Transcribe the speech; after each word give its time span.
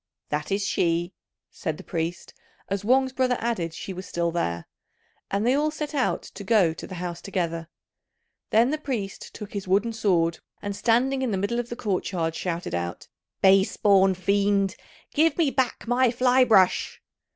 "That 0.29 0.51
is 0.51 0.65
she," 0.65 1.13
said 1.51 1.77
the 1.77 1.83
priest, 1.83 2.33
as 2.69 2.83
Wang's 2.83 3.13
brother 3.13 3.37
added 3.39 3.71
she 3.75 3.93
was 3.93 4.07
still 4.07 4.31
there; 4.31 4.65
and 5.29 5.45
they 5.45 5.53
all 5.53 5.69
set 5.69 5.93
out 5.93 6.23
to 6.23 6.43
go 6.43 6.73
to 6.73 6.87
the 6.87 6.95
house 6.95 7.21
together. 7.21 7.69
Then 8.49 8.71
the 8.71 8.79
priest 8.79 9.31
took 9.35 9.53
his 9.53 9.67
wooden 9.67 9.93
sword, 9.93 10.39
and 10.59 10.75
standing 10.75 11.21
in 11.21 11.29
the 11.29 11.37
middle 11.37 11.59
of 11.59 11.69
the 11.69 11.75
court 11.75 12.11
yard, 12.11 12.33
shouted 12.33 12.73
out, 12.73 13.09
"Base 13.43 13.77
born 13.77 14.15
fiend, 14.15 14.75
give 15.13 15.37
me 15.37 15.51
back 15.51 15.85
my 15.87 16.09
fly 16.09 16.45
brush!" 16.45 16.99